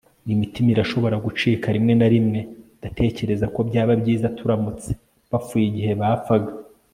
[0.35, 2.39] imitima irashobora gucika rimwe na rimwe
[2.79, 4.89] ndatekereza ko byaba byiza turamutse
[5.31, 6.51] bapfuye igihe bapfaga